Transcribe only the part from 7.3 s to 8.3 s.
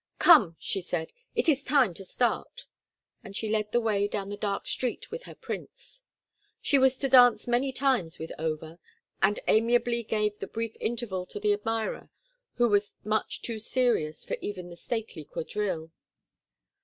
many times